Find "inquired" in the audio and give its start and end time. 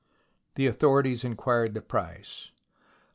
1.23-1.75